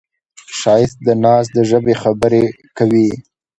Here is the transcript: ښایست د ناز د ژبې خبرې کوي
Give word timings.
ښایست 0.59 0.97
د 1.07 1.09
ناز 1.23 1.45
د 1.55 1.57
ژبې 1.69 1.93
خبرې 2.01 2.43
کوي 2.77 3.09